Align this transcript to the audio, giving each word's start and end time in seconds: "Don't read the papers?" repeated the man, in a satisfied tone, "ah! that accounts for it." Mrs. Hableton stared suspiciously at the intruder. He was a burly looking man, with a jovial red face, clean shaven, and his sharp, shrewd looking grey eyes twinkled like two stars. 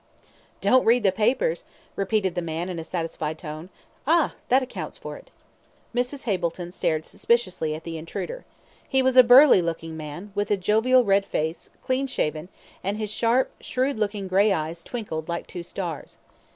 "Don't 0.61 0.83
read 0.83 1.03
the 1.03 1.11
papers?" 1.11 1.63
repeated 1.95 2.33
the 2.33 2.41
man, 2.41 2.69
in 2.69 2.79
a 2.79 2.83
satisfied 2.83 3.37
tone, 3.37 3.69
"ah! 4.07 4.33
that 4.49 4.63
accounts 4.63 4.97
for 4.97 5.15
it." 5.15 5.29
Mrs. 5.93 6.23
Hableton 6.23 6.71
stared 6.73 7.05
suspiciously 7.05 7.75
at 7.75 7.83
the 7.83 7.99
intruder. 7.99 8.43
He 8.89 9.03
was 9.03 9.15
a 9.15 9.21
burly 9.21 9.61
looking 9.61 9.95
man, 9.95 10.31
with 10.33 10.49
a 10.49 10.57
jovial 10.57 11.03
red 11.03 11.23
face, 11.23 11.69
clean 11.83 12.07
shaven, 12.07 12.49
and 12.83 12.97
his 12.97 13.11
sharp, 13.11 13.51
shrewd 13.61 13.99
looking 13.99 14.27
grey 14.27 14.51
eyes 14.51 14.81
twinkled 14.81 15.29
like 15.29 15.45
two 15.45 15.61
stars. 15.61 16.17